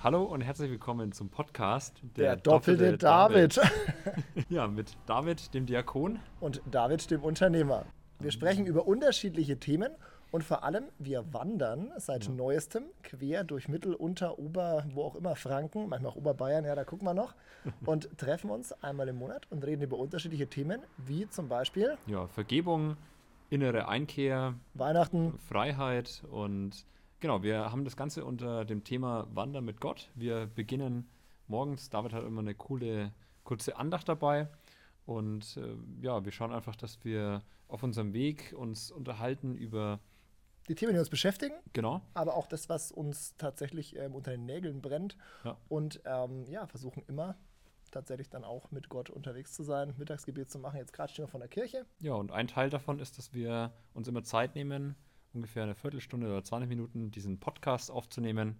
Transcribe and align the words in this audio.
Hallo 0.00 0.22
und 0.22 0.42
herzlich 0.42 0.70
willkommen 0.70 1.10
zum 1.12 1.28
Podcast 1.28 2.00
Der, 2.16 2.36
doppelte, 2.36 2.96
David. 2.96 3.58
ja, 4.48 4.68
mit 4.68 4.96
David, 5.06 5.52
dem 5.54 5.66
Diakon. 5.66 6.20
Und 6.40 6.62
David, 6.70 7.10
dem 7.10 7.22
Unternehmer. 7.24 7.84
Wir 8.20 8.30
sprechen 8.30 8.66
über 8.66 8.86
unterschiedliche 8.86 9.58
Themen 9.58 9.90
und 10.30 10.44
vor 10.44 10.62
allem, 10.62 10.84
wir 11.00 11.32
wandern 11.32 11.90
seit 11.96 12.26
Ja. 12.26 12.32
neuestem 12.32 12.84
quer 13.02 13.42
durch 13.42 13.68
Mittel-, 13.68 13.94
Unter-, 13.94 14.38
Ober-, 14.38 14.84
wo 14.92 15.02
auch 15.02 15.16
immer 15.16 15.34
Franken, 15.34 15.88
manchmal 15.88 16.12
auch 16.12 16.16
Oberbayern, 16.16 16.64
ja, 16.64 16.74
da 16.76 16.84
gucken 16.84 17.06
wir 17.06 17.14
noch, 17.14 17.34
und 17.84 18.16
treffen 18.18 18.50
uns 18.50 18.72
einmal 18.84 19.08
im 19.08 19.16
Monat 19.16 19.46
und 19.50 19.64
reden 19.64 19.82
über 19.82 19.98
unterschiedliche 19.98 20.46
Themen, 20.46 20.80
wie 20.96 21.28
zum 21.28 21.48
Beispiel 21.48 21.96
Ja, 22.06 22.28
Vergebung, 22.28 22.96
innere 23.50 23.88
Einkehr, 23.88 24.54
Weihnachten, 24.74 25.36
Freiheit 25.48 26.22
und 26.30 26.84
genau, 27.20 27.42
wir 27.42 27.70
haben 27.70 27.84
das 27.84 27.96
Ganze 27.96 28.24
unter 28.24 28.64
dem 28.64 28.84
Thema 28.84 29.26
Wandern 29.34 29.64
mit 29.64 29.80
Gott. 29.80 30.10
Wir 30.14 30.46
beginnen 30.46 31.08
morgens. 31.46 31.90
David 31.90 32.12
hat 32.12 32.24
immer 32.24 32.40
eine 32.40 32.54
coole, 32.54 33.12
kurze 33.44 33.76
Andacht 33.76 34.08
dabei. 34.08 34.48
Und 35.06 35.56
äh, 35.56 35.76
ja, 36.04 36.24
wir 36.24 36.32
schauen 36.32 36.52
einfach, 36.52 36.76
dass 36.76 37.04
wir 37.04 37.42
auf 37.68 37.82
unserem 37.82 38.12
Weg 38.12 38.54
uns 38.56 38.90
unterhalten 38.90 39.54
über, 39.54 40.00
die 40.68 40.74
Themen, 40.74 40.92
die 40.92 40.98
uns 40.98 41.08
beschäftigen, 41.08 41.54
genau, 41.72 42.02
aber 42.12 42.34
auch 42.34 42.46
das, 42.46 42.68
was 42.68 42.92
uns 42.92 43.34
tatsächlich 43.38 43.96
ähm, 43.96 44.14
unter 44.14 44.32
den 44.32 44.44
Nägeln 44.44 44.82
brennt. 44.82 45.16
Ja. 45.42 45.56
Und 45.68 46.02
ähm, 46.04 46.44
ja, 46.46 46.66
versuchen 46.66 47.02
immer 47.08 47.36
tatsächlich 47.90 48.28
dann 48.28 48.44
auch 48.44 48.70
mit 48.70 48.90
Gott 48.90 49.08
unterwegs 49.08 49.54
zu 49.54 49.62
sein, 49.62 49.94
Mittagsgebet 49.96 50.50
zu 50.50 50.58
machen. 50.58 50.76
Jetzt 50.76 50.92
gerade 50.92 51.10
stehen 51.10 51.24
wir 51.24 51.28
von 51.28 51.40
der 51.40 51.48
Kirche. 51.48 51.86
Ja, 52.00 52.12
und 52.12 52.32
ein 52.32 52.48
Teil 52.48 52.68
davon 52.68 52.98
ist, 52.98 53.16
dass 53.16 53.32
wir 53.32 53.72
uns 53.94 54.08
immer 54.08 54.22
Zeit 54.24 54.54
nehmen, 54.54 54.94
ungefähr 55.32 55.62
eine 55.64 55.74
Viertelstunde 55.74 56.26
oder 56.28 56.42
20 56.42 56.68
Minuten 56.68 57.10
diesen 57.10 57.38
Podcast 57.40 57.90
aufzunehmen. 57.90 58.58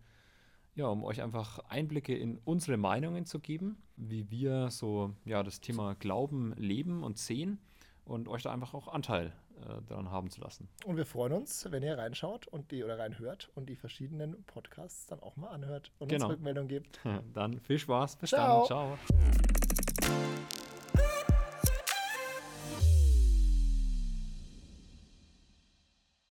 Ja, 0.75 0.87
um 0.87 1.03
euch 1.03 1.23
einfach 1.23 1.59
Einblicke 1.69 2.17
in 2.17 2.39
unsere 2.45 2.77
Meinungen 2.77 3.25
zu 3.27 3.41
geben, 3.41 3.83
wie 3.97 4.31
wir 4.31 4.71
so 4.71 5.13
ja, 5.25 5.43
das 5.43 5.61
Thema 5.61 5.95
Glauben 5.97 6.53
leben 6.57 7.03
und 7.03 7.19
sehen 7.19 7.59
und 8.05 8.29
euch 8.29 8.43
da 8.45 8.53
einfach 8.53 8.75
auch 8.75 8.87
Anteil 8.87 9.33
äh, 9.61 9.83
daran 9.89 10.11
haben 10.13 10.31
zu 10.31 10.41
lassen. 10.41 10.69
Und 10.87 10.97
wir 10.97 11.05
freuen 11.05 11.33
uns, 11.33 11.67
wenn 11.71 11.83
ihr 11.83 11.99
reinschaut 11.99 12.47
und 12.47 12.71
die 12.71 12.85
oder 12.85 12.97
reinhört 12.97 13.51
und 13.57 13.69
die 13.69 13.75
verschiedenen 13.77 14.45
Podcasts 14.45 15.07
dann 15.07 15.19
auch 15.21 15.37
mal 15.37 15.49
anhört 15.49 15.91
und 15.99 16.09
Genau. 16.11 16.27
uns 16.27 16.35
Rückmeldung 16.35 16.69
gibt. 16.69 17.01
Dann 17.35 17.59
viel 17.59 17.79
Spaß, 17.81 18.17
bis 18.17 18.31
Ciao. 18.31 18.59
dann, 18.61 18.67
ciao. 18.67 19.48